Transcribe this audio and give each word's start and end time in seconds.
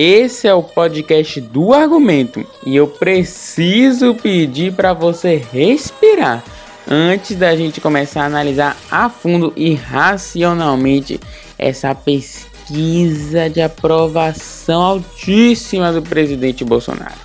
esse 0.00 0.46
é 0.46 0.54
o 0.54 0.62
podcast 0.62 1.40
do 1.40 1.72
argumento 1.72 2.46
e 2.64 2.76
eu 2.76 2.86
preciso 2.86 4.14
pedir 4.14 4.72
para 4.72 4.92
você 4.92 5.44
respirar 5.52 6.44
antes 6.88 7.34
da 7.34 7.56
gente 7.56 7.80
começar 7.80 8.22
a 8.22 8.26
analisar 8.26 8.76
a 8.88 9.10
fundo 9.10 9.52
e 9.56 9.74
racionalmente 9.74 11.18
essa 11.58 11.96
pesquisa 11.96 13.50
de 13.50 13.60
aprovação 13.60 14.80
altíssima 14.82 15.92
do 15.92 16.00
presidente 16.00 16.64
Bolsonaro. 16.64 17.18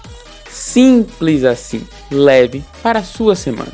Simples 0.50 1.44
assim, 1.44 1.88
leve 2.10 2.64
para 2.82 3.00
a 3.00 3.04
sua 3.04 3.36
semana. 3.36 3.72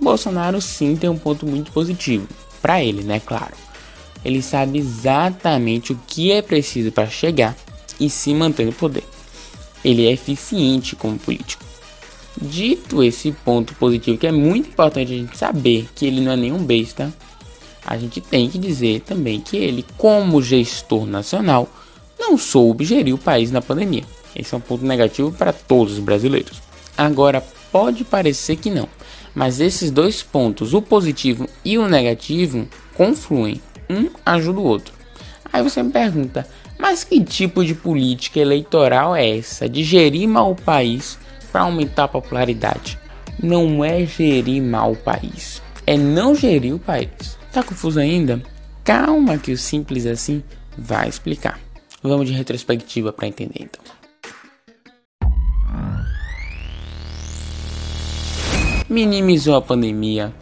Bolsonaro 0.00 0.60
sim 0.60 0.94
tem 0.94 1.10
um 1.10 1.18
ponto 1.18 1.44
muito 1.44 1.72
positivo, 1.72 2.28
para 2.62 2.80
ele, 2.80 3.02
né, 3.02 3.20
claro. 3.24 3.63
Ele 4.24 4.40
sabe 4.40 4.78
exatamente 4.78 5.92
o 5.92 6.00
que 6.06 6.32
é 6.32 6.40
preciso 6.40 6.90
para 6.90 7.08
chegar 7.08 7.56
e 8.00 8.08
se 8.08 8.32
manter 8.34 8.64
no 8.64 8.72
poder. 8.72 9.04
Ele 9.84 10.06
é 10.06 10.12
eficiente 10.12 10.96
como 10.96 11.18
político. 11.18 11.64
Dito 12.40 13.02
esse 13.02 13.30
ponto 13.30 13.74
positivo, 13.74 14.18
que 14.18 14.26
é 14.26 14.32
muito 14.32 14.70
importante 14.70 15.12
a 15.12 15.16
gente 15.16 15.36
saber 15.36 15.88
que 15.94 16.06
ele 16.06 16.20
não 16.20 16.32
é 16.32 16.36
nenhum 16.36 16.64
besta, 16.64 17.12
a 17.86 17.98
gente 17.98 18.20
tem 18.20 18.48
que 18.48 18.58
dizer 18.58 19.00
também 19.00 19.40
que 19.40 19.56
ele, 19.56 19.84
como 19.98 20.42
gestor 20.42 21.06
nacional, 21.06 21.68
não 22.18 22.38
soube 22.38 22.84
gerir 22.84 23.14
o 23.14 23.18
país 23.18 23.50
na 23.50 23.60
pandemia. 23.60 24.04
Esse 24.34 24.54
é 24.54 24.56
um 24.56 24.60
ponto 24.60 24.84
negativo 24.84 25.30
para 25.30 25.52
todos 25.52 25.94
os 25.94 25.98
brasileiros. 25.98 26.62
Agora, 26.96 27.44
pode 27.70 28.04
parecer 28.04 28.56
que 28.56 28.70
não, 28.70 28.88
mas 29.34 29.60
esses 29.60 29.90
dois 29.90 30.22
pontos, 30.22 30.72
o 30.72 30.80
positivo 30.80 31.48
e 31.64 31.76
o 31.76 31.88
negativo, 31.88 32.66
confluem. 32.94 33.60
Um 33.88 34.08
ajuda 34.24 34.60
o 34.60 34.64
outro. 34.64 34.94
Aí 35.52 35.62
você 35.62 35.82
me 35.82 35.90
pergunta, 35.90 36.46
mas 36.78 37.04
que 37.04 37.22
tipo 37.22 37.64
de 37.64 37.74
política 37.74 38.40
eleitoral 38.40 39.14
é 39.14 39.38
essa 39.38 39.68
de 39.68 39.84
gerir 39.84 40.28
mal 40.28 40.50
o 40.50 40.56
país 40.56 41.18
para 41.52 41.62
aumentar 41.62 42.04
a 42.04 42.08
popularidade. 42.08 42.98
Não 43.42 43.84
é 43.84 44.04
gerir 44.04 44.62
mal 44.62 44.92
o 44.92 44.96
país, 44.96 45.62
é 45.86 45.96
não 45.96 46.34
gerir 46.34 46.74
o 46.74 46.78
país. 46.78 47.38
Tá 47.52 47.62
confuso 47.62 48.00
ainda? 48.00 48.42
Calma 48.82 49.38
que 49.38 49.52
o 49.52 49.58
simples 49.58 50.06
assim 50.06 50.42
vai 50.76 51.08
explicar. 51.08 51.60
Vamos 52.02 52.26
de 52.26 52.34
retrospectiva 52.34 53.12
para 53.12 53.28
entender 53.28 53.60
então. 53.60 53.82
Minimizou 58.88 59.56
a 59.56 59.62
pandemia, 59.62 60.34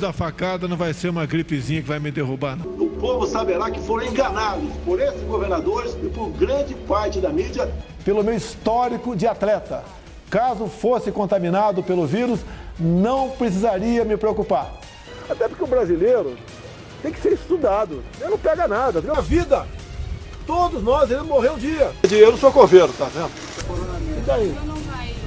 da 0.00 0.12
facada 0.12 0.68
não 0.68 0.76
vai 0.76 0.92
ser 0.92 1.08
uma 1.08 1.26
gripezinha 1.26 1.82
que 1.82 1.88
vai 1.88 1.98
me 1.98 2.10
derrubar, 2.10 2.56
não. 2.56 2.66
O 2.66 2.90
povo 2.90 3.26
saberá 3.26 3.70
que 3.70 3.80
foram 3.80 4.06
enganados 4.06 4.70
por 4.84 5.00
esses 5.00 5.22
governadores 5.22 5.96
e 6.02 6.08
por 6.08 6.28
grande 6.30 6.74
parte 6.74 7.20
da 7.20 7.30
mídia. 7.30 7.72
Pelo 8.04 8.22
meu 8.22 8.34
histórico 8.34 9.16
de 9.16 9.26
atleta. 9.26 9.82
Caso 10.30 10.66
fosse 10.66 11.10
contaminado 11.10 11.82
pelo 11.82 12.06
vírus, 12.06 12.40
não 12.78 13.30
precisaria 13.30 14.04
me 14.04 14.16
preocupar. 14.16 14.74
Até 15.28 15.48
porque 15.48 15.64
o 15.64 15.66
brasileiro 15.66 16.36
tem 17.02 17.12
que 17.12 17.20
ser 17.20 17.32
estudado. 17.32 18.02
Ele 18.20 18.30
não 18.30 18.38
pega 18.38 18.68
nada. 18.68 19.02
A 19.12 19.20
vida, 19.20 19.66
todos 20.46 20.82
nós, 20.82 21.10
ele 21.10 21.22
morreu 21.22 21.54
um 21.54 21.58
dia. 21.58 21.90
Eu 22.10 22.32
não 22.32 22.38
sou 22.38 22.52
coveiro, 22.52 22.92
tá 22.92 23.06
vendo? 23.06 23.30
E 24.18 24.20
daí? 24.26 24.54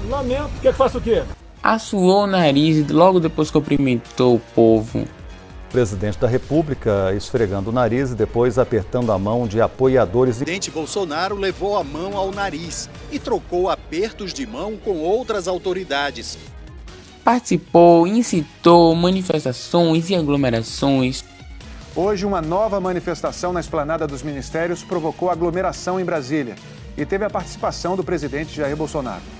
Lamento. 0.09 0.51
Quer 0.61 0.71
que 0.71 0.77
faça 0.77 0.97
o 0.97 1.01
quê? 1.01 1.23
Assuou 1.61 2.23
o 2.23 2.27
nariz 2.27 2.77
e 2.77 2.93
logo 2.93 3.19
depois 3.19 3.51
cumprimentou 3.51 4.35
o 4.35 4.39
povo. 4.39 5.05
Presidente 5.69 6.17
da 6.17 6.27
República 6.27 7.13
esfregando 7.15 7.69
o 7.69 7.73
nariz 7.73 8.11
e 8.11 8.15
depois 8.15 8.57
apertando 8.57 9.11
a 9.11 9.19
mão 9.19 9.45
de 9.45 9.61
apoiadores. 9.61 10.37
O 10.37 10.39
presidente 10.39 10.71
Bolsonaro 10.71 11.35
levou 11.35 11.77
a 11.77 11.83
mão 11.83 12.17
ao 12.17 12.31
nariz 12.31 12.89
e 13.11 13.19
trocou 13.19 13.69
apertos 13.69 14.33
de 14.33 14.47
mão 14.47 14.77
com 14.77 14.97
outras 14.99 15.47
autoridades. 15.47 16.37
Participou, 17.23 18.07
incitou 18.07 18.95
manifestações 18.95 20.09
e 20.09 20.15
aglomerações. 20.15 21.23
Hoje, 21.95 22.25
uma 22.25 22.41
nova 22.41 22.79
manifestação 22.79 23.51
na 23.51 23.59
esplanada 23.59 24.07
dos 24.07 24.23
ministérios 24.23 24.81
provocou 24.81 25.29
aglomeração 25.29 25.99
em 25.99 26.05
Brasília 26.05 26.55
e 26.97 27.05
teve 27.05 27.25
a 27.25 27.29
participação 27.29 27.95
do 27.95 28.03
presidente 28.03 28.55
Jair 28.55 28.75
Bolsonaro 28.75 29.38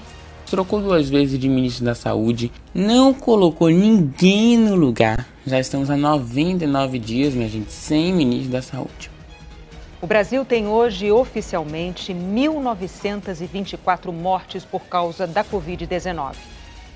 trocou 0.50 0.82
duas 0.82 1.10
vezes 1.10 1.40
de 1.40 1.48
ministro 1.48 1.86
da 1.86 1.94
Saúde, 1.96 2.52
não 2.74 3.14
colocou 3.14 3.70
ninguém 3.70 4.58
no 4.58 4.76
lugar. 4.76 5.28
Já 5.46 5.60
estamos 5.60 5.90
há 5.90 5.96
99 5.96 7.00
dias, 7.00 7.34
minha 7.34 7.48
gente, 7.48 7.72
sem 7.72 8.12
ministro 8.14 8.52
da 8.52 8.62
Saúde. 8.62 9.12
O 10.02 10.08
Brasil 10.08 10.46
tem 10.46 10.68
hoje 10.68 11.12
oficialmente 11.12 12.14
1.924 12.14 14.12
mortes 14.12 14.64
por 14.64 14.82
causa 14.84 15.28
da 15.28 15.44
Covid-19. 15.44 16.36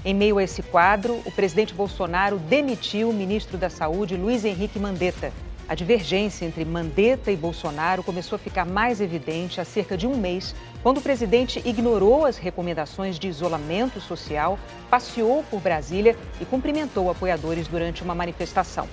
Em 0.05 0.13
meio 0.13 0.37
a 0.37 0.43
esse 0.43 0.61
quadro, 0.61 1.21
o 1.25 1.31
presidente 1.31 1.73
Bolsonaro 1.73 2.37
demitiu 2.37 3.09
o 3.09 3.13
ministro 3.13 3.57
da 3.57 3.69
Saúde, 3.69 4.17
Luiz 4.17 4.43
Henrique 4.43 4.79
Mandetta. 4.79 5.31
A 5.67 5.75
divergência 5.75 6.45
entre 6.45 6.65
Mandetta 6.65 7.31
e 7.31 7.37
Bolsonaro 7.37 8.03
começou 8.03 8.35
a 8.35 8.39
ficar 8.39 8.65
mais 8.65 8.99
evidente 8.99 9.61
há 9.61 9.65
cerca 9.65 9.95
de 9.95 10.05
um 10.05 10.17
mês, 10.17 10.53
quando 10.81 10.97
o 10.97 11.01
presidente 11.01 11.61
ignorou 11.63 12.25
as 12.25 12.37
recomendações 12.37 13.17
de 13.17 13.29
isolamento 13.29 14.01
social, 14.01 14.59
passeou 14.89 15.43
por 15.49 15.61
Brasília 15.61 16.17
e 16.41 16.45
cumprimentou 16.45 17.09
apoiadores 17.09 17.67
durante 17.67 18.03
uma 18.03 18.13
manifestação. 18.13 18.89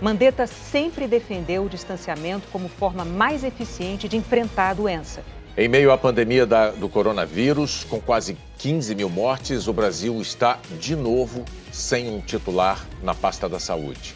Mandetta 0.00 0.46
sempre 0.46 1.06
defendeu 1.06 1.64
o 1.64 1.68
distanciamento 1.68 2.48
como 2.50 2.68
forma 2.68 3.04
mais 3.04 3.44
eficiente 3.44 4.08
de 4.08 4.16
enfrentar 4.16 4.70
a 4.70 4.74
doença. 4.74 5.22
Em 5.56 5.68
meio 5.68 5.90
à 5.90 5.98
pandemia 5.98 6.46
da, 6.46 6.70
do 6.70 6.88
coronavírus, 6.88 7.84
com 7.84 8.00
quase 8.00 8.36
15 8.58 8.94
mil 8.94 9.10
mortes, 9.10 9.66
o 9.66 9.72
Brasil 9.72 10.18
está 10.22 10.58
de 10.78 10.96
novo 10.96 11.44
sem 11.70 12.08
um 12.08 12.20
titular 12.20 12.86
na 13.02 13.14
pasta 13.14 13.48
da 13.48 13.58
saúde. 13.58 14.14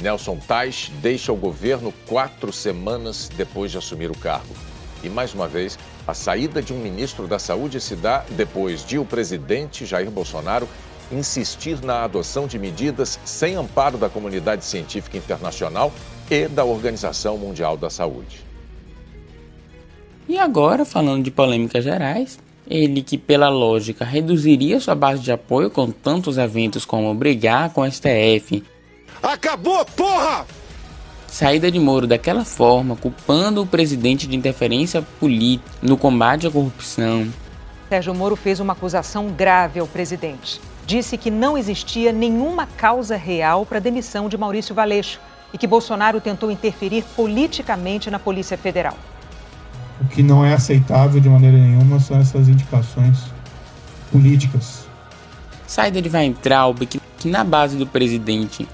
Nelson 0.00 0.36
Tais 0.36 0.90
deixa 1.00 1.32
o 1.32 1.36
governo 1.36 1.92
quatro 2.06 2.52
semanas 2.52 3.30
depois 3.36 3.70
de 3.70 3.78
assumir 3.78 4.10
o 4.10 4.16
cargo. 4.16 4.54
E, 5.02 5.08
mais 5.08 5.34
uma 5.34 5.48
vez, 5.48 5.78
a 6.06 6.14
saída 6.14 6.62
de 6.62 6.72
um 6.72 6.78
ministro 6.78 7.26
da 7.26 7.38
Saúde 7.38 7.80
se 7.80 7.96
dá 7.96 8.24
depois 8.30 8.84
de 8.84 8.98
o 8.98 9.04
presidente 9.04 9.86
Jair 9.86 10.10
Bolsonaro 10.10 10.68
insistir 11.10 11.82
na 11.82 12.04
adoção 12.04 12.46
de 12.46 12.58
medidas 12.58 13.18
sem 13.24 13.56
amparo 13.56 13.98
da 13.98 14.08
comunidade 14.08 14.64
científica 14.64 15.16
internacional 15.16 15.92
e 16.30 16.46
da 16.46 16.64
Organização 16.64 17.36
Mundial 17.36 17.76
da 17.76 17.90
Saúde. 17.90 18.44
E 20.28 20.38
agora, 20.38 20.84
falando 20.84 21.24
de 21.24 21.30
polêmicas 21.30 21.82
gerais, 21.82 22.38
ele 22.68 23.02
que, 23.02 23.18
pela 23.18 23.48
lógica, 23.48 24.04
reduziria 24.04 24.78
sua 24.78 24.94
base 24.94 25.20
de 25.22 25.32
apoio 25.32 25.70
com 25.70 25.90
tantos 25.90 26.38
eventos 26.38 26.84
como 26.84 27.12
brigar 27.14 27.72
com 27.72 27.80
o 27.80 27.90
STF, 27.90 28.62
Acabou, 29.22 29.84
porra! 29.84 30.46
Saída 31.26 31.70
de 31.70 31.78
Moro 31.78 32.06
daquela 32.06 32.44
forma, 32.44 32.96
culpando 32.96 33.62
o 33.62 33.66
presidente 33.66 34.26
de 34.26 34.36
interferência 34.36 35.02
política 35.20 35.70
no 35.80 35.96
combate 35.96 36.46
à 36.46 36.50
corrupção. 36.50 37.28
Sérgio 37.88 38.14
Moro 38.14 38.34
fez 38.34 38.60
uma 38.60 38.72
acusação 38.72 39.28
grave 39.28 39.78
ao 39.78 39.86
presidente. 39.86 40.60
Disse 40.86 41.16
que 41.16 41.30
não 41.30 41.56
existia 41.56 42.12
nenhuma 42.12 42.66
causa 42.66 43.16
real 43.16 43.64
para 43.64 43.78
a 43.78 43.80
demissão 43.80 44.28
de 44.28 44.36
Maurício 44.36 44.74
Valeixo 44.74 45.20
e 45.52 45.58
que 45.58 45.66
Bolsonaro 45.66 46.20
tentou 46.20 46.50
interferir 46.50 47.04
politicamente 47.14 48.10
na 48.10 48.18
Polícia 48.18 48.56
Federal. 48.56 48.96
O 50.00 50.06
que 50.06 50.22
não 50.22 50.44
é 50.44 50.54
aceitável 50.54 51.20
de 51.20 51.28
maneira 51.28 51.58
nenhuma 51.58 52.00
são 52.00 52.18
essas 52.18 52.48
indicações 52.48 53.18
políticas. 54.10 54.86
Saída 55.66 56.00
de 56.00 56.08
Weintraub, 56.08 56.86
que, 56.86 57.00
que 57.18 57.28
na 57.28 57.44
base 57.44 57.76
do 57.76 57.86
presidente 57.86 58.66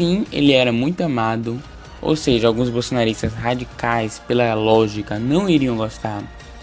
Sim, 0.00 0.24
ele 0.32 0.54
era 0.54 0.72
muito 0.72 1.02
amado, 1.02 1.60
ou 2.00 2.16
seja, 2.16 2.48
alguns 2.48 2.70
bolsonaristas 2.70 3.34
radicais, 3.34 4.18
pela 4.26 4.54
lógica, 4.54 5.18
não 5.18 5.46
iriam 5.46 5.76
gostar. 5.76 6.22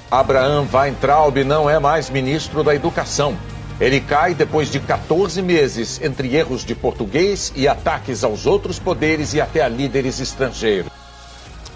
Abraham 0.09 0.65
Weintraub 0.73 1.43
não 1.43 1.69
é 1.69 1.77
mais 1.77 2.09
ministro 2.09 2.63
da 2.63 2.73
Educação. 2.73 3.37
Ele 3.79 4.01
cai 4.01 4.33
depois 4.33 4.71
de 4.71 4.79
14 4.79 5.39
meses 5.43 6.01
entre 6.01 6.35
erros 6.35 6.65
de 6.65 6.73
português 6.73 7.53
e 7.55 7.67
ataques 7.67 8.23
aos 8.23 8.47
outros 8.47 8.79
poderes 8.79 9.35
e 9.35 9.39
até 9.39 9.61
a 9.61 9.67
líderes 9.67 10.19
estrangeiros. 10.19 10.91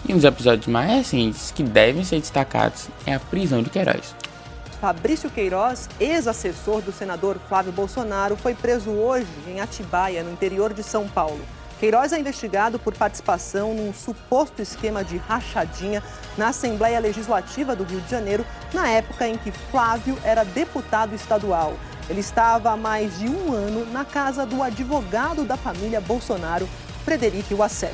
E 0.09 0.13
um 0.13 0.15
dos 0.15 0.25
episódios 0.25 0.65
mais 0.65 0.89
recentes 0.89 1.51
que 1.51 1.61
devem 1.61 2.03
ser 2.03 2.19
destacados 2.19 2.87
é 3.05 3.13
a 3.13 3.19
prisão 3.19 3.61
de 3.61 3.69
Queiroz. 3.69 4.15
Fabrício 4.81 5.29
Queiroz, 5.29 5.87
ex-assessor 5.99 6.81
do 6.81 6.91
senador 6.91 7.37
Flávio 7.47 7.71
Bolsonaro, 7.71 8.35
foi 8.35 8.55
preso 8.55 8.89
hoje 8.89 9.27
em 9.47 9.61
Atibaia, 9.61 10.23
no 10.23 10.31
interior 10.31 10.73
de 10.73 10.81
São 10.81 11.07
Paulo. 11.07 11.39
Queiroz 11.79 12.11
é 12.11 12.19
investigado 12.19 12.79
por 12.79 12.95
participação 12.95 13.75
num 13.75 13.93
suposto 13.93 14.59
esquema 14.59 15.03
de 15.03 15.17
rachadinha 15.17 16.01
na 16.35 16.47
Assembleia 16.47 16.99
Legislativa 16.99 17.75
do 17.75 17.83
Rio 17.83 18.01
de 18.01 18.09
Janeiro, 18.09 18.43
na 18.73 18.89
época 18.89 19.27
em 19.27 19.37
que 19.37 19.51
Flávio 19.51 20.17
era 20.23 20.43
deputado 20.43 21.13
estadual. 21.13 21.75
Ele 22.09 22.19
estava 22.19 22.71
há 22.71 22.75
mais 22.75 23.19
de 23.19 23.29
um 23.29 23.53
ano 23.53 23.85
na 23.91 24.03
casa 24.03 24.47
do 24.47 24.63
advogado 24.63 25.43
da 25.45 25.57
família 25.57 26.01
Bolsonaro, 26.01 26.67
Frederico 27.05 27.55
Wassef. 27.55 27.93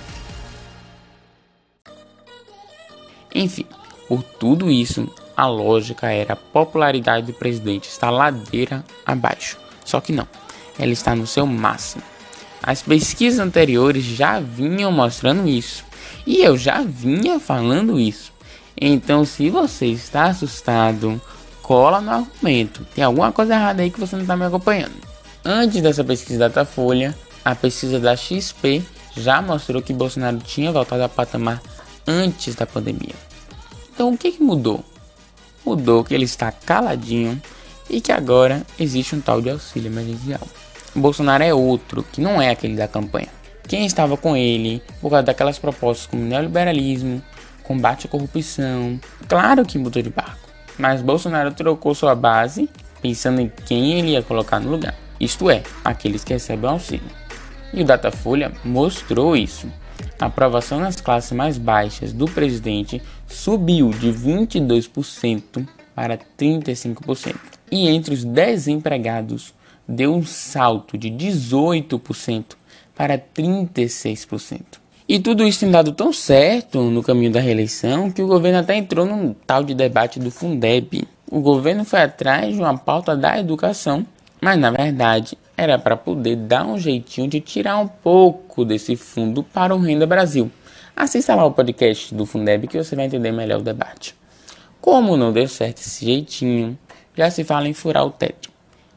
Enfim, 3.36 3.66
Por 4.08 4.24
tudo 4.24 4.72
isso, 4.72 5.14
a 5.38 5.46
lógica 5.46 6.12
era 6.12 6.34
a 6.34 6.36
popularidade 6.36 7.28
do 7.28 7.34
presidente 7.34 7.88
está 7.88 8.10
ladeira 8.10 8.84
abaixo. 9.06 9.60
Só 9.86 10.02
que 10.02 10.12
não, 10.12 10.28
ela 10.80 10.92
está 10.92 11.16
no 11.16 11.28
seu 11.28 11.46
máximo. 11.46 12.02
As 12.64 12.82
pesquisas 12.82 13.40
anteriores 13.40 14.04
já 14.04 14.40
vinham 14.40 14.92
mostrando 14.92 15.48
isso. 15.48 15.86
E 16.26 16.42
eu 16.42 16.58
já 16.58 16.82
vinha 16.82 17.40
falando 17.40 18.00
isso. 18.00 18.34
Então, 18.76 19.24
se 19.24 19.50
você 19.52 19.86
está 19.86 20.26
assustado, 20.26 21.22
cola 21.62 22.02
no 22.02 22.12
argumento. 22.12 22.86
Tem 22.96 23.04
alguma 23.04 23.32
coisa 23.32 23.54
errada 23.54 23.84
aí 23.84 23.92
que 23.92 24.00
você 24.00 24.16
não 24.16 24.24
está 24.24 24.36
me 24.36 24.46
acompanhando. 24.46 24.96
Antes 25.46 25.82
dessa 25.82 26.04
pesquisa 26.04 26.40
da 26.40 26.48
Datafolha, 26.48 27.16
a 27.46 27.54
pesquisa 27.54 28.00
da 28.00 28.16
XP 28.16 28.84
já 29.16 29.42
mostrou 29.42 29.82
que 29.82 29.94
Bolsonaro 29.94 30.40
tinha 30.40 30.72
voltado 30.72 31.04
ao 31.04 31.10
patamar 31.10 31.62
antes 32.08 32.56
da 32.56 32.66
pandemia. 32.66 33.16
Então, 33.94 34.14
o 34.14 34.18
que, 34.18 34.32
que 34.32 34.44
mudou? 34.44 34.84
Mudou 35.68 36.02
que 36.02 36.14
ele 36.14 36.24
está 36.24 36.50
caladinho 36.50 37.42
e 37.90 38.00
que 38.00 38.14
agora 38.14 38.64
existe 38.80 39.14
um 39.14 39.20
tal 39.20 39.42
de 39.42 39.50
auxílio 39.50 39.92
emergencial. 39.92 40.40
Bolsonaro 40.96 41.44
é 41.44 41.54
outro, 41.54 42.04
que 42.10 42.22
não 42.22 42.42
é 42.42 42.52
aquele 42.52 42.78
da 42.78 42.88
campanha. 42.88 43.28
Quem 43.68 43.86
estava 43.86 44.16
com 44.16 44.38
ele 44.38 44.82
por 45.02 45.10
causa 45.10 45.24
daquelas 45.24 45.60
propostas 45.60 46.08
como 46.08 46.24
neoliberalismo, 46.24 47.22
combate 47.64 48.08
à 48.08 48.10
corrupção, 48.10 48.98
claro 49.28 49.66
que 49.66 49.78
mudou 49.78 50.02
de 50.02 50.10
barco. 50.10 50.48
Mas 50.78 51.02
Bolsonaro 51.02 51.54
trocou 51.54 51.94
sua 51.94 52.16
base 52.16 52.70
pensando 53.02 53.42
em 53.42 53.52
quem 53.66 54.00
ele 54.00 54.12
ia 54.12 54.24
colocar 54.24 54.62
no 54.62 54.72
lugar. 54.72 54.96
Isto 55.20 55.50
é, 55.50 55.64
aqueles 55.84 56.24
que 56.24 56.32
recebem 56.32 56.70
auxílio. 56.70 57.12
E 57.74 57.82
o 57.82 57.86
Datafolha 57.86 58.54
mostrou 58.64 59.36
isso. 59.36 59.68
A 60.20 60.26
aprovação 60.26 60.80
nas 60.80 61.00
classes 61.00 61.32
mais 61.32 61.58
baixas 61.58 62.12
do 62.12 62.26
presidente 62.26 63.02
subiu 63.28 63.90
de 63.92 64.12
22% 64.12 65.68
para 65.96 66.18
35%. 66.40 67.36
E 67.72 67.88
entre 67.88 68.14
os 68.14 68.24
desempregados, 68.24 69.54
deu 69.88 70.14
um 70.14 70.26
salto 70.26 70.98
de 70.98 71.10
18% 71.10 72.56
para 72.96 73.18
36%. 73.18 74.62
E 75.10 75.20
tudo 75.20 75.44
isso 75.44 75.62
tem 75.62 75.72
dado 75.72 75.94
tão 75.94 76.12
certo 76.12 76.82
no 76.82 77.02
caminho 77.02 77.32
da 77.32 77.40
reeleição 77.40 78.12
que 78.12 78.22
o 78.22 78.28
governo 78.28 78.60
até 78.60 78.76
entrou 78.76 79.06
num 79.06 79.34
tal 79.46 79.64
de 79.64 79.74
debate 79.74 80.20
do 80.20 80.30
Fundeb. 80.30 81.08
O 81.32 81.40
governo 81.40 81.86
foi 81.86 82.02
atrás 82.02 82.54
de 82.54 82.60
uma 82.60 82.78
pauta 82.78 83.16
da 83.16 83.40
educação, 83.40 84.06
mas 84.42 84.60
na 84.60 84.70
verdade 84.70 85.38
era 85.58 85.80
para 85.80 85.98
poder 85.98 86.36
dar 86.36 86.66
um 86.66 86.78
jeitinho 86.78 87.28
de 87.28 87.42
tirar 87.42 87.80
um 87.80 87.88
pouco 87.88 88.64
desse 88.64 88.96
fundo 88.96 89.42
para 89.42 89.76
o 89.76 89.80
Renda 89.80 90.06
Brasil. 90.06 90.52
Assista 90.96 91.34
lá 91.34 91.46
o 91.46 91.52
podcast 91.52 92.14
do 92.14 92.28
Fundeb 92.28 92.68
que 92.68 92.78
você 92.78 92.96
vai 92.96 93.06
entender 93.06 93.32
melhor 93.32 93.60
o 93.60 93.64
debate. 93.64 94.16
Como 94.80 95.18
não 95.18 95.34
deu 95.34 95.48
certo 95.48 95.80
esse 95.80 96.06
jeitinho, 96.06 96.78
já 97.16 97.32
se 97.32 97.44
fala 97.44 97.68
em 97.68 97.74
furar 97.74 98.06
o 98.06 98.12
teto. 98.12 98.52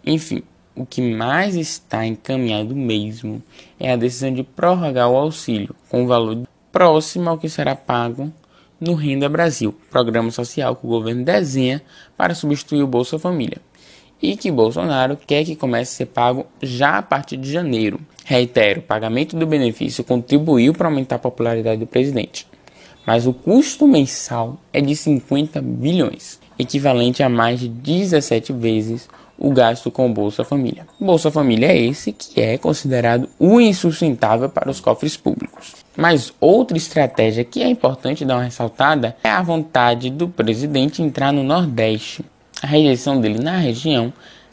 Enfim, 0.04 0.42
o 0.74 0.84
que 0.84 1.00
mais 1.00 1.56
está 1.56 2.06
encaminhado 2.06 2.76
mesmo 2.76 3.42
é 3.78 3.92
a 3.92 3.96
decisão 3.96 4.32
de 4.32 4.42
prorrogar 4.42 5.10
o 5.10 5.16
auxílio 5.16 5.74
com 5.88 6.06
valor 6.06 6.42
próximo 6.70 7.28
ao 7.28 7.38
que 7.38 7.48
será 7.48 7.74
pago 7.74 8.32
no 8.78 8.94
Renda 8.94 9.28
Brasil, 9.28 9.74
programa 9.90 10.30
social 10.30 10.76
que 10.76 10.86
o 10.86 10.88
governo 10.88 11.24
desenha 11.24 11.82
para 12.16 12.34
substituir 12.34 12.82
o 12.82 12.86
Bolsa 12.86 13.18
Família, 13.18 13.58
e 14.22 14.37
que 14.37 14.50
Bolsonaro 14.50 15.17
quer 15.26 15.44
que 15.44 15.56
comece 15.56 15.94
a 15.94 15.96
ser 15.96 16.06
pago 16.06 16.46
já 16.62 16.99
a 16.99 17.02
partir 17.02 17.37
de 17.37 17.50
janeiro. 17.50 18.00
Reitero, 18.25 18.81
o 18.81 18.82
pagamento 18.82 19.37
do 19.37 19.46
benefício 19.46 20.05
contribuiu 20.05 20.72
para 20.72 20.88
aumentar 20.88 21.17
a 21.17 21.20
popularidade 21.20 21.81
do 21.81 21.87
presidente, 21.87 22.46
mas 23.06 23.26
o 23.26 23.32
custo 23.32 23.88
mensal 23.88 24.58
é 24.72 24.81
de 24.81 24.94
50 24.94 25.61
bilhões, 25.61 26.38
equivalente 26.58 27.22
a 27.22 27.28
mais 27.28 27.61
de 27.61 27.69
17 27.69 28.52
vezes 28.52 29.08
o 29.40 29.50
gasto 29.50 29.90
com 29.90 30.12
Bolsa 30.12 30.44
Família. 30.44 30.87
Bolsa 31.00 31.31
Família 31.31 31.69
é 31.69 31.81
esse 31.81 32.12
que 32.12 32.40
é 32.40 32.58
considerado 32.58 33.26
o 33.38 33.58
insustentável 33.58 34.50
para 34.50 34.70
os 34.70 34.81
cofres 34.81 35.17
públicos. 35.17 35.76
Mas 35.96 36.32
outra 36.38 36.76
estratégia 36.76 37.43
que 37.43 37.62
é 37.62 37.69
importante 37.69 38.25
dar 38.25 38.37
uma 38.37 38.44
ressaltada 38.44 39.17
é 39.25 39.31
a 39.31 39.43
vontade 39.43 40.11
do 40.11 40.28
presidente 40.28 41.02
entrar 41.02 41.32
no 41.32 41.43
Nordeste. 41.43 42.22
A 42.62 42.66
rejeição 42.66 43.20
dele 43.20 43.38
na 43.38 43.56
região 43.56 44.12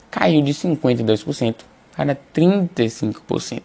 caiu 0.09 0.42
de 0.42 0.54
52% 0.54 1.56
para 1.95 2.18
35%. 2.33 3.62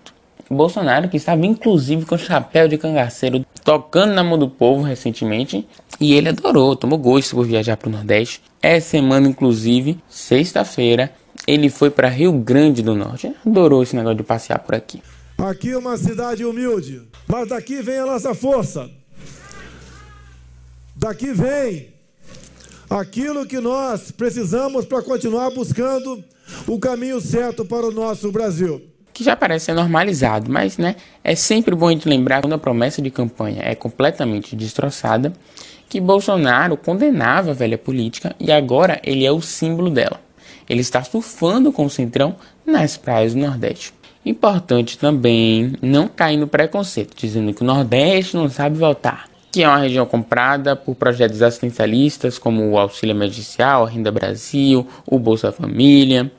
Bolsonaro, 0.51 1.09
que 1.09 1.17
estava 1.17 1.47
inclusive 1.47 2.05
com 2.05 2.19
chapéu 2.19 2.69
de 2.69 2.77
cangaceiro 2.77 3.45
tocando 3.65 4.13
na 4.13 4.25
mão 4.25 4.39
do 4.39 4.49
povo 4.49 4.83
recentemente, 4.83 5.67
e 6.01 6.15
ele 6.15 6.29
adorou, 6.29 6.77
tomou 6.77 6.99
gosto 6.99 7.37
por 7.37 7.47
viajar 7.47 7.77
para 7.77 7.89
o 7.89 7.93
Nordeste. 7.93 8.43
Essa 8.61 8.91
semana, 8.91 9.29
inclusive, 9.29 9.99
sexta-feira, 10.09 11.13
ele 11.47 11.71
foi 11.71 11.91
para 11.91 12.09
Rio 12.09 12.33
Grande 12.33 12.83
do 12.83 12.95
Norte. 12.95 13.33
Adorou 13.47 13.83
esse 13.83 13.97
negócio 13.97 14.19
de 14.19 14.25
passear 14.25 14.59
por 14.59 14.75
aqui. 14.75 15.03
Aqui 15.39 15.71
é 15.71 15.79
uma 15.79 15.97
cidade 15.97 16.45
humilde, 16.45 17.03
mas 17.27 17.49
daqui 17.49 17.81
vem 17.83 17.99
a 17.99 18.07
nossa 18.07 18.35
força. 18.35 18.91
Daqui 20.95 21.33
vem 21.33 21.89
aquilo 22.95 23.47
que 23.47 23.61
nós 23.61 24.11
precisamos 24.11 24.85
para 24.85 25.03
continuar 25.03 25.51
buscando 25.51 26.23
o 26.67 26.79
caminho 26.79 27.21
certo 27.21 27.65
para 27.65 27.87
o 27.87 27.93
nosso 27.93 28.31
Brasil 28.31 28.93
que 29.13 29.23
já 29.23 29.37
parece 29.37 29.67
ser 29.67 29.75
normalizado, 29.75 30.51
mas 30.51 30.79
né, 30.79 30.97
é 31.23 31.35
sempre 31.35 31.75
bom 31.75 31.91
gente 31.91 32.09
lembrar 32.09 32.41
quando 32.41 32.55
a 32.55 32.59
promessa 32.59 33.03
de 33.03 33.11
campanha 33.11 33.63
é 33.63 33.75
completamente 33.75 34.57
destroçada, 34.57 35.33
que 35.89 36.01
Bolsonaro 36.01 36.77
condenava 36.77 37.51
a 37.51 37.55
velha 37.55 37.77
política 37.77 38.35
e 38.41 38.51
agora 38.51 39.01
ele 39.05 39.27
é 39.27 39.31
o 39.31 39.43
símbolo 39.43 39.91
dela. 39.91 40.21
Ele 40.69 40.81
está 40.81 41.03
surfando 41.03 41.71
com 41.71 41.85
o 41.85 41.91
Centrão 41.91 42.37
nas 42.65 42.97
praias 42.97 43.35
do 43.35 43.41
Nordeste. 43.41 43.93
Importante 44.25 44.97
também 44.97 45.75
não 45.83 46.09
cair 46.09 46.37
no 46.37 46.47
preconceito, 46.47 47.15
dizendo 47.17 47.53
que 47.53 47.63
o 47.63 47.67
Nordeste 47.67 48.37
não 48.37 48.49
sabe 48.49 48.79
voltar, 48.79 49.29
que 49.53 49.63
é 49.63 49.69
uma 49.69 49.77
região 49.77 50.07
comprada 50.07 50.75
por 50.75 50.95
projetos 50.95 51.43
assistencialistas 51.43 52.39
como 52.39 52.71
o 52.71 52.79
Auxílio 52.79 53.13
Emergencial, 53.13 53.85
a 53.85 53.89
Renda 53.89 54.11
Brasil, 54.11 54.89
o 55.07 55.19
Bolsa 55.19 55.53
Família. 55.53 56.33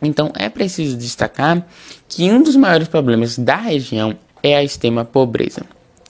Então 0.00 0.32
é 0.34 0.48
preciso 0.48 0.96
destacar 0.96 1.64
que 2.08 2.30
um 2.30 2.42
dos 2.42 2.56
maiores 2.56 2.88
problemas 2.88 3.38
da 3.38 3.56
região 3.56 4.16
é 4.42 4.56
a 4.56 4.64
extrema 4.64 5.04
pobreza. 5.04 5.62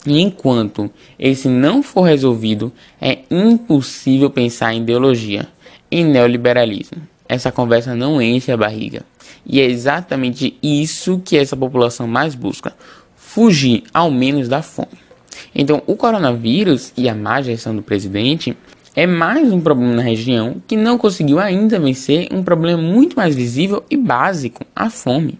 E 0.07 0.21
enquanto 0.21 0.89
esse 1.19 1.49
não 1.49 1.83
for 1.83 2.03
resolvido, 2.03 2.71
é 3.01 3.19
impossível 3.29 4.29
pensar 4.29 4.73
em 4.73 4.81
ideologia, 4.81 5.47
em 5.91 6.05
neoliberalismo. 6.05 7.01
Essa 7.27 7.51
conversa 7.51 7.95
não 7.95 8.21
enche 8.21 8.51
a 8.51 8.57
barriga. 8.57 9.03
E 9.45 9.59
é 9.59 9.65
exatamente 9.65 10.57
isso 10.63 11.21
que 11.25 11.37
essa 11.37 11.57
população 11.57 12.07
mais 12.07 12.33
busca: 12.33 12.73
fugir 13.15 13.83
ao 13.93 14.09
menos 14.09 14.47
da 14.47 14.61
fome. 14.61 15.04
Então, 15.53 15.81
o 15.85 15.95
coronavírus 15.95 16.93
e 16.95 17.07
a 17.09 17.15
má 17.15 17.41
gestão 17.41 17.75
do 17.75 17.81
presidente 17.81 18.57
é 18.95 19.05
mais 19.05 19.51
um 19.51 19.59
problema 19.59 19.95
na 19.95 20.01
região 20.01 20.61
que 20.65 20.77
não 20.77 20.97
conseguiu 20.97 21.39
ainda 21.39 21.79
vencer 21.79 22.29
um 22.31 22.43
problema 22.43 22.81
muito 22.81 23.15
mais 23.15 23.35
visível 23.35 23.83
e 23.89 23.97
básico, 23.97 24.65
a 24.75 24.89
fome. 24.89 25.37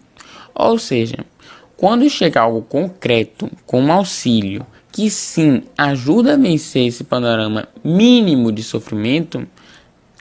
Ou 0.54 0.78
seja, 0.78 1.18
quando 1.78 2.10
chega 2.10 2.42
algo 2.42 2.62
concreto, 2.62 3.50
como 3.66 3.92
auxílio, 3.92 4.66
que 4.92 5.10
sim 5.10 5.64
ajuda 5.78 6.34
a 6.34 6.38
vencer 6.38 6.88
esse 6.88 7.04
panorama 7.04 7.68
mínimo 7.84 8.52
de 8.52 8.64
sofrimento, 8.64 9.46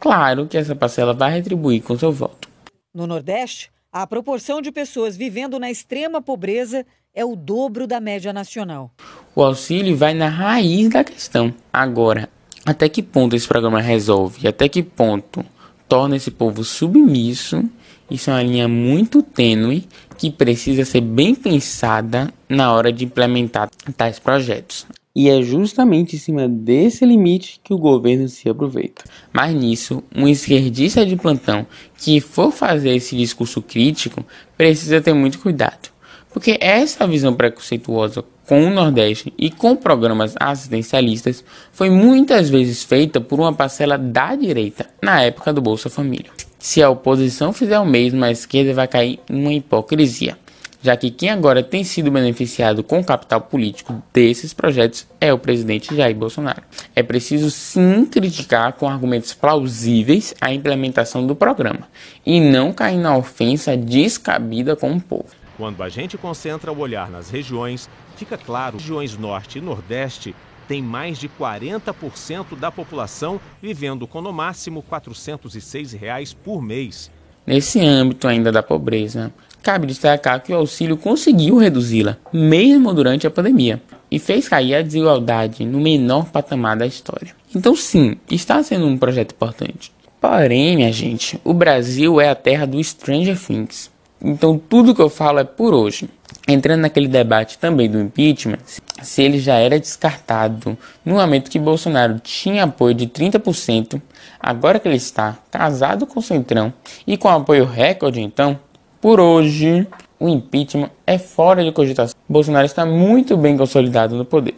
claro 0.00 0.46
que 0.46 0.56
essa 0.56 0.74
parcela 0.74 1.12
vai 1.12 1.32
retribuir 1.32 1.82
com 1.82 1.96
seu 1.96 2.10
voto. 2.10 2.48
No 2.92 3.06
Nordeste, 3.06 3.70
a 3.92 4.06
proporção 4.06 4.60
de 4.60 4.72
pessoas 4.72 5.16
vivendo 5.16 5.58
na 5.58 5.70
extrema 5.70 6.20
pobreza 6.20 6.84
é 7.14 7.25
o 7.25 7.37
dobro 7.37 7.87
da 7.87 8.00
média 8.00 8.33
nacional. 8.33 8.90
O 9.35 9.42
auxílio 9.42 9.97
vai 9.97 10.12
na 10.12 10.28
raiz 10.28 10.88
da 10.88 11.04
questão. 11.04 11.54
Agora, 11.73 12.28
até 12.66 12.88
que 12.88 13.02
ponto 13.02 13.37
esse 13.37 13.47
programa 13.47 13.80
resolve? 13.80 14.49
Até 14.49 14.68
que 14.68 14.83
ponto 14.83 15.44
torna 15.88 16.16
esse 16.16 16.30
povo 16.30 16.64
submisso? 16.64 17.62
Isso 18.11 18.30
é 18.30 18.35
uma 18.35 18.42
linha 18.42 18.68
muito 18.68 19.23
tênue 19.23 19.87
que 20.18 20.30
precisa 20.30 20.85
ser 20.85 21.00
bem 21.00 21.35
pensada 21.35 22.33
na 22.49 22.73
hora 22.73 22.92
de 22.92 23.04
implementar 23.04 23.71
tais 23.97 24.18
projetos. 24.18 24.87
E 25.16 25.28
é 25.28 25.40
justamente 25.42 26.16
em 26.16 26.18
cima 26.18 26.49
desse 26.49 27.06
limite 27.06 27.61
que 27.62 27.73
o 27.73 27.78
governo 27.78 28.28
se 28.28 28.49
aproveita. 28.49 29.04
Mas 29.33 29.54
nisso, 29.54 30.02
um 30.14 30.26
esquerdista 30.26 31.06
de 31.06 31.14
plantão 31.14 31.64
que 31.97 32.21
for 32.21 32.50
fazer 32.50 32.97
esse 32.97 33.16
discurso 33.16 33.62
crítico 33.62 34.25
precisa 34.56 35.00
ter 35.00 35.14
muito 35.14 35.38
cuidado. 35.38 35.93
Porque 36.34 36.58
essa 36.60 37.06
visão 37.06 37.32
preconceituosa 37.32 38.24
com 38.44 38.66
o 38.66 38.70
Nordeste 38.70 39.32
e 39.38 39.50
com 39.50 39.76
programas 39.76 40.34
assistencialistas 40.38 41.44
foi 41.72 41.88
muitas 41.88 42.50
vezes 42.50 42.82
feita 42.82 43.20
por 43.20 43.38
uma 43.38 43.52
parcela 43.52 43.96
da 43.96 44.34
direita 44.34 44.84
na 45.00 45.22
época 45.22 45.52
do 45.52 45.62
Bolsa 45.62 45.88
Família. 45.88 46.32
Se 46.58 46.82
a 46.82 46.90
oposição 46.90 47.52
fizer 47.52 47.78
o 47.78 47.86
mesmo, 47.86 48.24
a 48.24 48.32
esquerda 48.32 48.74
vai 48.74 48.88
cair 48.88 49.20
numa 49.30 49.52
hipocrisia. 49.52 50.36
já 50.82 50.96
que 50.96 51.10
quem 51.10 51.30
agora 51.30 51.62
tem 51.62 51.84
sido 51.84 52.10
beneficiado 52.10 52.82
com 52.82 52.98
o 52.98 53.04
capital 53.04 53.40
político 53.40 54.02
desses 54.12 54.52
projetos 54.52 55.06
é 55.20 55.32
o 55.32 55.38
presidente 55.38 55.94
Jair 55.94 56.16
Bolsonaro. 56.16 56.62
É 56.96 57.02
preciso 57.02 57.48
sim 57.48 58.04
criticar 58.04 58.72
com 58.72 58.88
argumentos 58.88 59.32
plausíveis 59.32 60.34
a 60.40 60.52
implementação 60.52 61.24
do 61.24 61.36
programa 61.36 61.88
e 62.26 62.40
não 62.40 62.72
cair 62.72 62.98
na 62.98 63.16
ofensa 63.16 63.76
descabida 63.76 64.74
com 64.74 64.92
o 64.92 65.00
povo. 65.00 65.43
Quando 65.56 65.82
a 65.82 65.88
gente 65.88 66.18
concentra 66.18 66.73
o 66.73 66.78
olhar 66.78 67.11
nas 67.11 67.30
regiões, 67.30 67.88
fica 68.16 68.37
claro 68.37 68.76
que 68.76 68.82
regiões 68.82 69.16
Norte 69.16 69.58
e 69.58 69.61
Nordeste 69.61 70.34
têm 70.66 70.82
mais 70.82 71.18
de 71.18 71.28
40% 71.28 72.56
da 72.58 72.70
população 72.70 73.40
vivendo 73.62 74.06
com 74.06 74.20
no 74.20 74.32
máximo 74.32 74.82
406 74.82 75.92
reais 75.92 76.32
por 76.32 76.61
mês. 76.61 77.11
Nesse 77.46 77.78
âmbito 77.80 78.26
ainda 78.26 78.50
da 78.50 78.62
pobreza, 78.62 79.32
cabe 79.62 79.87
destacar 79.87 80.42
que 80.42 80.52
o 80.52 80.56
auxílio 80.56 80.96
conseguiu 80.96 81.58
reduzi-la, 81.58 82.16
mesmo 82.32 82.92
durante 82.94 83.26
a 83.26 83.30
pandemia, 83.30 83.82
e 84.11 84.18
fez 84.18 84.49
cair 84.49 84.75
a 84.75 84.82
desigualdade 84.82 85.64
no 85.64 85.78
menor 85.78 86.30
patamar 86.30 86.76
da 86.76 86.87
história. 86.87 87.34
Então, 87.54 87.76
sim, 87.76 88.16
está 88.30 88.62
sendo 88.62 88.87
um 88.87 88.96
projeto 88.96 89.32
importante. 89.32 89.92
Porém, 90.20 90.76
minha 90.76 90.90
gente, 90.90 91.38
o 91.44 91.52
Brasil 91.52 92.18
é 92.18 92.30
a 92.30 92.34
terra 92.34 92.66
do 92.66 92.82
Stranger 92.82 93.38
Things. 93.38 93.90
Então, 94.26 94.56
tudo 94.56 94.94
que 94.94 95.02
eu 95.02 95.10
falo 95.10 95.38
é 95.38 95.44
por 95.44 95.74
hoje. 95.74 96.08
Entrando 96.48 96.80
naquele 96.80 97.08
debate 97.08 97.58
também 97.58 97.90
do 97.90 98.00
impeachment, 98.00 98.58
se 99.02 99.22
ele 99.22 99.38
já 99.38 99.56
era 99.56 99.78
descartado 99.78 100.78
no 101.04 101.16
momento 101.16 101.50
que 101.50 101.58
Bolsonaro 101.58 102.18
tinha 102.20 102.64
apoio 102.64 102.94
de 102.94 103.06
30%, 103.06 104.00
agora 104.40 104.78
que 104.78 104.88
ele 104.88 104.96
está 104.96 105.36
casado 105.50 106.06
com 106.06 106.20
o 106.20 106.22
Centrão 106.22 106.72
e 107.06 107.18
com 107.18 107.28
apoio 107.28 107.66
recorde, 107.66 108.22
então, 108.22 108.58
por 108.98 109.20
hoje, 109.20 109.86
o 110.18 110.26
impeachment 110.26 110.90
é 111.06 111.18
fora 111.18 111.62
de 111.62 111.70
cogitação. 111.70 112.16
Bolsonaro 112.26 112.64
está 112.64 112.86
muito 112.86 113.36
bem 113.36 113.58
consolidado 113.58 114.16
no 114.16 114.24
poder. 114.24 114.54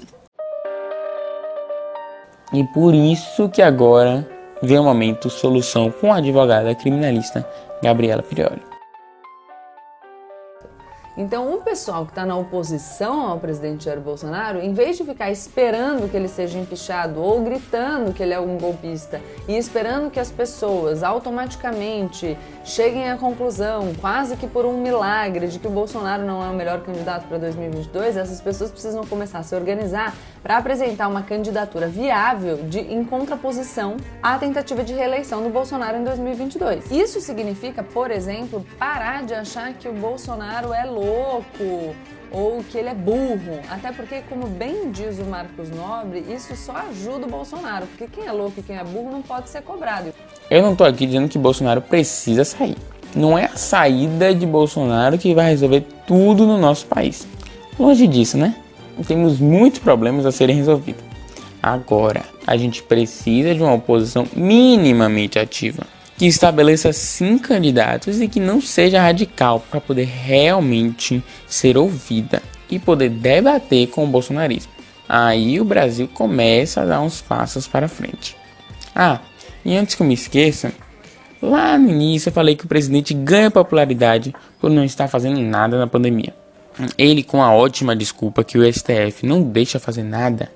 E 2.53 2.63
por 2.73 2.95
isso 2.95 3.49
que 3.49 3.61
agora 3.61 4.29
vem 4.63 4.79
o 4.79 4.85
momento 4.85 5.29
solução 5.29 5.91
com 5.91 6.13
a 6.13 6.19
advogada 6.19 6.73
criminalista 6.75 7.45
Gabriela 7.83 8.23
Prioli. 8.23 8.76
Então, 11.19 11.55
o 11.55 11.63
pessoal 11.63 12.05
que 12.05 12.13
está 12.13 12.27
na 12.27 12.37
oposição 12.37 13.27
ao 13.27 13.41
presidente 13.41 13.87
Jair 13.87 14.01
Bolsonaro, 14.01 14.61
em 14.61 14.75
vez 14.75 14.99
de 14.99 15.05
ficar 15.05 15.31
esperando 15.31 16.11
que 16.11 16.15
ele 16.15 16.29
seja 16.29 16.59
empichado 16.59 17.23
ou 17.23 17.41
gritando 17.41 18.13
que 18.13 18.23
ele 18.23 18.35
é 18.35 18.39
um 18.39 18.59
golpista 18.59 19.19
e 19.49 19.57
esperando 19.57 20.11
que 20.11 20.21
as 20.21 20.31
pessoas 20.31 21.03
automaticamente 21.03 22.37
cheguem 22.63 23.11
à 23.11 23.17
conclusão, 23.17 23.95
quase 23.99 24.37
que 24.37 24.47
por 24.47 24.67
um 24.67 24.79
milagre, 24.79 25.49
de 25.49 25.59
que 25.59 25.67
o 25.67 25.71
Bolsonaro 25.71 26.23
não 26.23 26.45
é 26.45 26.51
o 26.51 26.55
melhor 26.55 26.83
candidato 26.83 27.27
para 27.29 27.39
2022, 27.39 28.19
essas 28.19 28.43
pessoas 28.43 28.71
precisam 28.71 29.07
começar 29.07 29.39
a 29.39 29.43
se 29.43 29.55
organizar 29.55 30.15
para 30.43 30.59
apresentar 30.59 31.09
uma 31.09 31.23
candidatura 31.23 31.89
viável 31.89 32.59
de 32.65 32.81
em 32.81 33.03
contraposição 33.03 33.97
à 34.23 34.37
tentativa 34.39 34.85
de 34.85 34.93
reeleição 34.93 35.43
do 35.43 35.49
Bolsonaro 35.49 35.97
em 35.97 36.05
2022. 36.05 36.91
Isso 36.91 37.23
significa, 37.23 37.83
por 37.83 38.11
exemplo, 38.11 38.67
parar 38.79 39.25
de 39.25 39.33
achar 39.33 39.73
que 39.73 39.89
o 39.89 39.93
Bolsonaro 39.95 40.75
é 40.75 40.85
louco 40.85 41.06
ou 42.31 42.63
que 42.71 42.79
ele 42.79 42.89
é 42.89 42.95
burro. 42.95 43.61
Até 43.71 43.93
porque, 43.93 44.23
como 44.29 44.47
bem 44.47 44.91
diz 44.91 45.19
o 45.19 45.25
Marcos 45.25 45.71
Nobre, 45.71 46.25
isso 46.29 46.55
só 46.57 46.73
ajuda 46.91 47.27
o 47.27 47.31
Bolsonaro, 47.31 47.87
porque 47.87 48.07
quem 48.07 48.27
é 48.27 48.33
louco 48.33 48.61
e 48.61 48.63
quem 48.63 48.77
é 48.77 48.85
burro 48.85 49.11
não 49.11 49.23
pode 49.23 49.49
ser 49.49 49.63
cobrado. 49.63 50.13
Eu 50.51 50.63
não 50.63 50.73
estou 50.73 50.87
aqui 50.87 51.07
dizendo 51.07 51.29
que 51.29 51.39
Bolsonaro 51.39 51.81
precisa 51.81 52.45
sair. 52.45 52.77
Não 53.15 53.39
é 53.39 53.47
a 53.47 53.57
saída 53.57 54.35
de 54.35 54.45
Bolsonaro 54.45 55.17
que 55.17 55.35
vai 55.35 55.51
resolver 55.51 55.87
tudo 56.07 56.47
no 56.47 56.59
nosso 56.59 56.87
país. 56.87 57.27
Longe 57.79 58.07
disso, 58.07 58.37
né? 58.37 58.55
temos 59.05 59.39
muitos 59.39 59.79
problemas 59.79 60.25
a 60.25 60.33
serem 60.33 60.57
resolvidos. 60.57 61.05
Agora, 61.63 62.23
a 62.47 62.57
gente 62.57 62.83
precisa 62.83 63.55
de 63.55 63.63
uma 63.63 63.75
oposição 63.75 64.27
minimamente 64.35 65.39
ativa, 65.39 65.83
que 66.17 66.27
estabeleça 66.27 66.93
sim 66.93 67.39
candidatos 67.39 68.21
e 68.21 68.29
que 68.29 68.41
não 68.41 68.61
seja 68.61 69.01
radical 69.01 69.61
para 69.71 69.81
poder 69.81 70.05
realmente 70.05 71.23
ser 71.47 71.77
ouvida 71.77 72.43
e 72.71 72.79
poder 72.79 73.11
debater 73.11 73.89
com 73.89 74.05
o 74.05 74.09
bolsonarismo. 74.09 74.73
Aí 75.09 75.61
o 75.61 75.65
Brasil 75.65 76.09
começa 76.09 76.81
a 76.81 76.85
dar 76.85 77.01
uns 77.01 77.21
passos 77.21 77.69
para 77.69 77.87
frente. 77.87 78.37
Ah, 78.95 79.21
e 79.65 79.77
antes 79.77 79.95
que 79.95 80.03
eu 80.03 80.07
me 80.07 80.15
esqueça, 80.15 80.73
lá 81.41 81.79
no 81.79 81.91
início 81.91 82.31
eu 82.31 82.33
falei 82.33 82.57
que 82.57 82.65
o 82.65 82.69
presidente 82.69 83.13
ganha 83.15 83.51
popularidade 83.51 84.35
por 84.61 84.71
não 84.71 84.85
estar 84.85 85.07
fazendo 85.07 85.41
nada 85.41 85.79
na 85.79 85.87
pandemia. 85.87 86.35
Ele, 86.99 87.23
com 87.23 87.43
a 87.43 87.55
ótima 87.55 87.97
desculpa 87.97 88.45
que 88.45 88.59
o 88.59 88.73
STF 88.73 89.25
não 89.25 89.43
deixa 89.43 89.79
fazer 89.79 90.03
nada, 90.03 90.51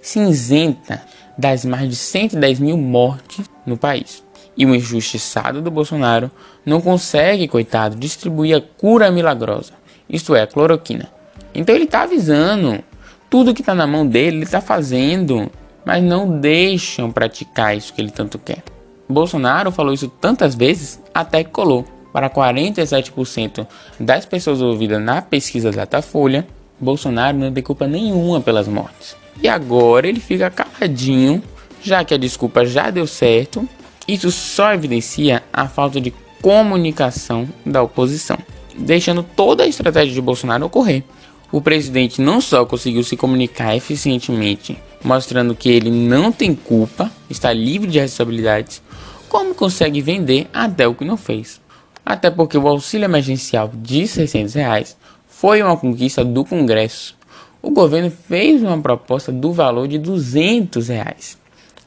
se 0.00 0.18
isenta 0.20 1.02
das 1.36 1.64
mais 1.64 1.88
de 1.88 1.96
110 1.96 2.60
mil 2.60 2.76
mortes 2.76 3.46
no 3.66 3.76
país. 3.76 4.22
E 4.58 4.66
o 4.66 4.74
injustiçado 4.74 5.62
do 5.62 5.70
Bolsonaro 5.70 6.30
não 6.66 6.80
consegue, 6.80 7.46
coitado, 7.46 7.94
distribuir 7.94 8.56
a 8.56 8.60
cura 8.60 9.10
milagrosa, 9.10 9.72
isto 10.10 10.34
é, 10.34 10.42
a 10.42 10.46
cloroquina. 10.46 11.08
Então 11.54 11.74
ele 11.74 11.84
está 11.84 12.02
avisando, 12.02 12.82
tudo 13.30 13.54
que 13.54 13.62
está 13.62 13.74
na 13.74 13.86
mão 13.86 14.04
dele, 14.04 14.38
ele 14.38 14.44
está 14.44 14.60
fazendo, 14.60 15.48
mas 15.84 16.02
não 16.02 16.40
deixam 16.40 17.12
praticar 17.12 17.76
isso 17.76 17.94
que 17.94 18.00
ele 18.00 18.10
tanto 18.10 18.38
quer. 18.38 18.62
Bolsonaro 19.08 19.70
falou 19.70 19.94
isso 19.94 20.08
tantas 20.08 20.54
vezes 20.54 21.00
até 21.14 21.44
que 21.44 21.50
colou 21.50 21.86
para 22.12 22.28
47% 22.28 23.66
das 23.98 24.26
pessoas 24.26 24.60
ouvidas 24.60 25.00
na 25.00 25.22
pesquisa 25.22 25.70
Datafolha, 25.70 26.46
Bolsonaro 26.80 27.36
não 27.36 27.52
tem 27.52 27.62
culpa 27.62 27.86
nenhuma 27.86 28.40
pelas 28.40 28.68
mortes. 28.68 29.16
E 29.40 29.48
agora 29.48 30.08
ele 30.08 30.20
fica 30.20 30.50
caladinho, 30.50 31.42
já 31.82 32.04
que 32.04 32.12
a 32.12 32.18
desculpa 32.18 32.66
já 32.66 32.90
deu 32.90 33.06
certo. 33.06 33.68
Isso 34.08 34.32
só 34.32 34.72
evidencia 34.72 35.42
a 35.52 35.68
falta 35.68 36.00
de 36.00 36.12
comunicação 36.42 37.46
da 37.64 37.82
oposição, 37.82 38.38
deixando 38.76 39.22
toda 39.22 39.62
a 39.62 39.68
estratégia 39.68 40.14
de 40.14 40.20
Bolsonaro 40.20 40.66
ocorrer. 40.66 41.04
O 41.52 41.60
presidente 41.60 42.20
não 42.20 42.40
só 42.40 42.64
conseguiu 42.64 43.04
se 43.04 43.16
comunicar 43.16 43.76
eficientemente, 43.76 44.76
mostrando 45.04 45.54
que 45.54 45.68
ele 45.68 45.90
não 45.90 46.32
tem 46.32 46.54
culpa, 46.54 47.12
está 47.28 47.52
livre 47.52 47.90
de 47.90 48.00
responsabilidades, 48.00 48.82
como 49.28 49.54
consegue 49.54 50.00
vender 50.00 50.48
até 50.52 50.88
o 50.88 50.94
que 50.94 51.04
não 51.04 51.16
fez 51.16 51.60
até 52.08 52.30
porque 52.30 52.56
o 52.56 52.66
auxílio 52.66 53.04
emergencial 53.04 53.70
de 53.74 54.08
600 54.08 54.54
reais 54.54 54.96
foi 55.28 55.62
uma 55.62 55.76
conquista 55.76 56.24
do 56.24 56.42
Congresso. 56.42 57.14
O 57.60 57.70
governo 57.70 58.10
fez 58.10 58.62
uma 58.62 58.80
proposta 58.80 59.30
do 59.30 59.52
valor 59.52 59.86
de 59.86 59.98
200 59.98 60.88
reais. 60.88 61.37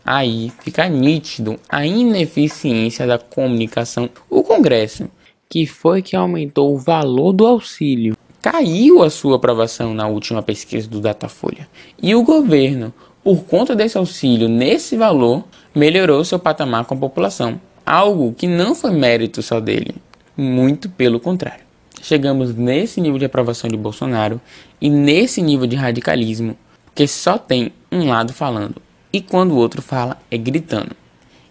Aí 0.05 0.51
fica 0.61 0.89
nítido 0.89 1.59
a 1.69 1.85
ineficiência 1.85 3.05
da 3.05 3.19
comunicação. 3.19 4.09
O 4.29 4.43
Congresso, 4.43 5.07
que 5.47 5.67
foi 5.67 6.01
que 6.01 6.15
aumentou 6.15 6.73
o 6.73 6.77
valor 6.77 7.31
do 7.31 7.45
auxílio, 7.45 8.17
caiu 8.41 9.03
a 9.03 9.09
sua 9.09 9.35
aprovação 9.35 9.93
na 9.93 10.07
última 10.07 10.41
pesquisa 10.41 10.89
do 10.89 10.99
Datafolha. 10.99 11.67
E 12.01 12.15
o 12.15 12.23
governo, 12.23 12.91
por 13.23 13.43
conta 13.43 13.75
desse 13.75 13.97
auxílio 13.97 14.49
nesse 14.49 14.97
valor, 14.97 15.43
melhorou 15.75 16.25
seu 16.25 16.39
patamar 16.39 16.85
com 16.85 16.95
a 16.95 16.97
população. 16.97 17.61
Algo 17.85 18.33
que 18.33 18.47
não 18.47 18.73
foi 18.73 18.91
mérito 18.91 19.43
só 19.43 19.59
dele. 19.59 19.95
Muito 20.35 20.89
pelo 20.89 21.19
contrário. 21.19 21.63
Chegamos 22.01 22.55
nesse 22.55 22.99
nível 22.99 23.19
de 23.19 23.25
aprovação 23.25 23.69
de 23.69 23.77
Bolsonaro 23.77 24.41
e 24.81 24.89
nesse 24.89 25.39
nível 25.39 25.67
de 25.67 25.75
radicalismo, 25.75 26.57
porque 26.85 27.07
só 27.07 27.37
tem 27.37 27.71
um 27.91 28.07
lado 28.07 28.33
falando 28.33 28.81
e 29.13 29.21
quando 29.21 29.51
o 29.51 29.57
outro 29.57 29.81
fala 29.81 30.17
é 30.29 30.37
gritando. 30.37 30.95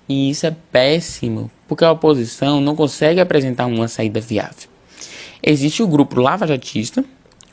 E 0.09 0.31
isso 0.31 0.47
é 0.47 0.57
péssimo, 0.73 1.51
porque 1.69 1.85
a 1.85 1.93
oposição 1.93 2.61
não 2.61 2.75
consegue 2.75 3.21
apresentar 3.21 3.67
uma 3.67 3.87
saída 3.87 4.21
viável. 4.21 4.69
Existe 5.43 5.83
o 5.83 5.87
grupo 5.87 6.21
lavajatista, 6.21 7.05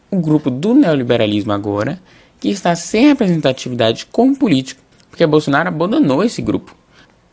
o 0.10 0.20
grupo 0.20 0.50
do 0.50 0.74
neoliberalismo 0.74 1.52
agora, 1.52 2.00
que 2.40 2.50
está 2.50 2.76
sem 2.76 3.08
representatividade 3.08 4.08
como 4.12 4.36
político, 4.36 4.82
porque 5.10 5.26
Bolsonaro 5.26 5.70
abandonou 5.70 6.24
esse 6.24 6.42
grupo. 6.42 6.76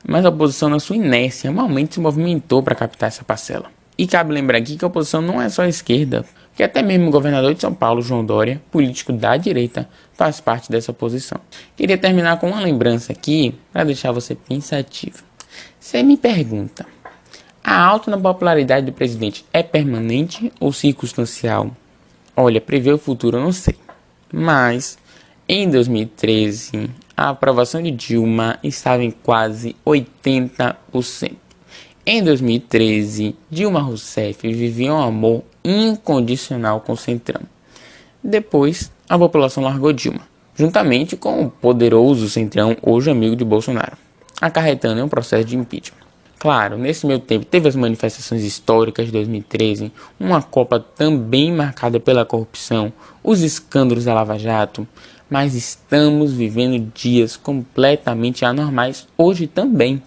Mas 0.06 0.24
a 0.24 0.28
oposição, 0.28 0.68
na 0.68 0.78
sua 0.78 0.96
inércia, 0.96 1.50
normalmente 1.50 1.94
se 1.94 2.00
movimentou 2.00 2.62
para 2.62 2.74
captar 2.74 3.08
essa 3.08 3.24
parcela. 3.24 3.70
E 3.96 4.06
cabe 4.06 4.32
lembrar 4.32 4.58
aqui 4.58 4.76
que 4.76 4.84
a 4.84 4.88
oposição 4.88 5.22
não 5.22 5.40
é 5.40 5.48
só 5.48 5.62
a 5.62 5.68
esquerda, 5.68 6.24
que 6.54 6.62
até 6.62 6.82
mesmo 6.82 7.08
o 7.08 7.10
governador 7.10 7.54
de 7.54 7.60
São 7.60 7.74
Paulo, 7.74 8.02
João 8.02 8.24
Dória, 8.24 8.62
político 8.70 9.12
da 9.12 9.36
direita, 9.36 9.88
faz 10.14 10.40
parte 10.40 10.70
dessa 10.70 10.92
oposição. 10.92 11.40
Queria 11.76 11.98
terminar 11.98 12.38
com 12.38 12.48
uma 12.48 12.60
lembrança 12.60 13.12
aqui 13.12 13.54
para 13.72 13.84
deixar 13.84 14.12
você 14.12 14.34
pensativo. 14.34 15.22
Você 15.78 16.02
me 16.02 16.16
pergunta: 16.16 16.86
a 17.62 17.82
alta 17.82 18.10
na 18.10 18.18
popularidade 18.18 18.86
do 18.86 18.92
presidente 18.92 19.44
é 19.52 19.62
permanente 19.62 20.52
ou 20.60 20.72
circunstancial? 20.72 21.70
Olha, 22.36 22.60
prever 22.60 22.92
o 22.92 22.98
futuro 22.98 23.38
eu 23.38 23.42
não 23.42 23.52
sei. 23.52 23.76
Mas 24.32 24.98
em 25.48 25.68
2013, 25.68 26.90
a 27.16 27.28
aprovação 27.28 27.82
de 27.82 27.90
Dilma 27.90 28.58
estava 28.62 29.04
em 29.04 29.10
quase 29.10 29.76
80%. 29.86 31.43
Em 32.06 32.22
2013, 32.22 33.34
Dilma 33.50 33.80
Rousseff 33.80 34.46
vivia 34.52 34.92
um 34.92 35.00
amor 35.00 35.42
incondicional 35.64 36.82
com 36.82 36.92
o 36.92 36.96
Centrão. 36.98 37.40
Depois, 38.22 38.92
a 39.08 39.18
população 39.18 39.62
largou 39.62 39.90
Dilma, 39.90 40.20
juntamente 40.54 41.16
com 41.16 41.44
o 41.44 41.50
poderoso 41.50 42.28
Centrão, 42.28 42.76
hoje 42.82 43.10
amigo 43.10 43.34
de 43.34 43.42
Bolsonaro, 43.42 43.96
acarretando 44.38 45.00
em 45.00 45.02
um 45.02 45.08
processo 45.08 45.46
de 45.46 45.56
impeachment. 45.56 46.04
Claro, 46.38 46.76
nesse 46.76 47.06
meio 47.06 47.20
tempo 47.20 47.46
teve 47.46 47.68
as 47.68 47.74
manifestações 47.74 48.44
históricas 48.44 49.06
de 49.06 49.12
2013, 49.12 49.90
uma 50.20 50.42
Copa 50.42 50.78
também 50.78 51.50
marcada 51.50 51.98
pela 51.98 52.26
corrupção, 52.26 52.92
os 53.22 53.40
escândalos 53.40 54.04
da 54.04 54.12
Lava 54.12 54.38
Jato, 54.38 54.86
mas 55.30 55.54
estamos 55.54 56.34
vivendo 56.34 56.92
dias 56.94 57.34
completamente 57.34 58.44
anormais 58.44 59.08
hoje 59.16 59.46
também. 59.46 60.02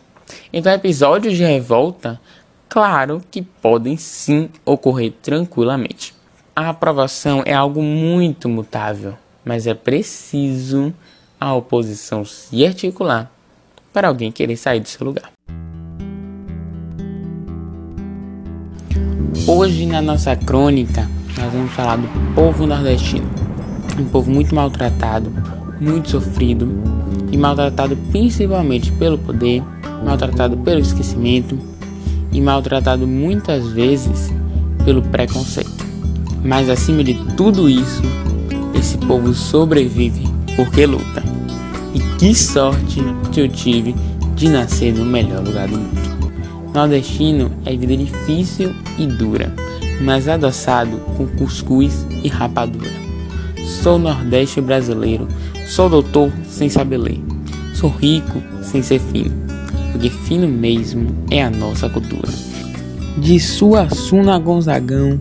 Então, 0.52 0.72
episódios 0.72 1.36
de 1.36 1.44
revolta, 1.44 2.20
claro 2.68 3.22
que 3.30 3.42
podem 3.42 3.98
sim 3.98 4.50
ocorrer 4.66 5.14
tranquilamente. 5.22 6.14
A 6.56 6.70
aprovação 6.70 7.44
é 7.46 7.54
algo 7.54 7.82
muito 7.82 8.50
mutável, 8.50 9.16
mas 9.46 9.68
é 9.68 9.74
preciso 9.74 10.94
a 11.40 11.54
oposição 11.54 12.26
se 12.26 12.66
articular 12.66 13.32
para 13.94 14.08
alguém 14.08 14.32
querer 14.32 14.58
sair 14.58 14.80
do 14.80 14.88
seu 14.88 15.06
lugar. 15.06 15.32
Hoje 19.48 19.86
na 19.86 20.02
nossa 20.02 20.36
crônica 20.36 21.08
nós 21.38 21.54
vamos 21.54 21.72
falar 21.72 21.98
do 21.98 22.34
povo 22.34 22.66
nordestino, 22.66 23.30
um 23.98 24.06
povo 24.06 24.30
muito 24.30 24.54
maltratado, 24.54 25.32
muito 25.80 26.10
sofrido 26.10 26.70
e 27.32 27.38
maltratado 27.38 27.98
principalmente 28.12 28.92
pelo 28.94 29.18
poder, 29.18 29.64
maltratado 30.04 30.58
pelo 30.58 30.80
esquecimento 30.80 31.58
e 32.32 32.42
maltratado 32.42 33.08
muitas 33.08 33.68
vezes 33.72 34.32
pelo 34.84 35.02
preconceito. 35.02 35.86
Mas 36.44 36.70
acima 36.70 37.04
de 37.04 37.14
tudo 37.36 37.70
isso, 37.70 38.02
esse 38.74 38.98
povo 38.98 39.34
sobrevive 39.34 40.24
porque 40.56 40.86
luta. 40.86 41.24
E 41.94 42.00
que 42.18 42.34
sorte 42.34 43.02
que 43.32 43.42
eu 43.42 43.48
tive 43.48 43.96
de 44.36 44.50
nascer 44.50 44.94
no 44.94 45.06
melhor 45.06 45.44
lugar 45.44 45.68
do 45.68 45.78
mundo. 45.78 46.08
Nordestino 46.74 47.52
é 47.66 47.76
vida 47.76 47.98
difícil 47.98 48.74
e 49.00 49.08
dura, 49.08 49.54
mas 50.02 50.28
adoçado 50.28 50.98
com 51.18 51.26
cuscuz 51.28 52.06
e 52.24 52.28
rapadura. 52.28 52.92
Sou 53.82 53.98
nordeste 53.98 54.62
brasileiro, 54.62 55.28
sou 55.68 55.90
doutor 55.90 56.32
sem 56.48 56.70
saber 56.70 56.98
ler, 56.98 57.22
sou 57.74 57.90
rico 57.90 58.42
sem 58.64 58.82
ser 58.82 59.00
fino, 59.00 59.36
porque 59.92 60.10
fino 60.10 60.48
mesmo 60.48 61.16
é 61.30 61.44
a 61.44 61.50
nossa 61.50 61.90
cultura. 61.90 62.28
De 63.18 63.40
Suassuna 63.40 64.40
Gonzagão, 64.40 65.20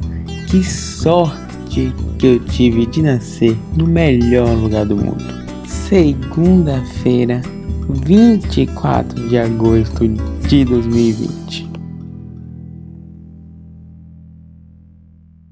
que 0.49 0.63
sorte 0.63 1.93
que 2.19 2.27
eu 2.27 2.41
tive 2.41 2.87
de 2.87 3.03
nascer 3.03 3.57
no 3.77 3.87
melhor 3.87 4.49
lugar 4.57 4.87
do 4.87 4.97
mundo. 4.97 5.25
Segunda-feira, 5.67 7.43
24 7.89 9.29
de 9.29 9.39
agosto 9.39 10.09
de 10.49 10.65
2020. 10.65 11.66